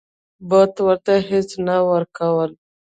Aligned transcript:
بت 0.49 0.73
ورته 0.87 1.13
هیڅ 1.29 1.49
نه 1.67 1.75
ورکول. 1.89 2.51